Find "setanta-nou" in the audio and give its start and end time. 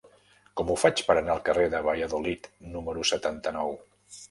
3.13-3.81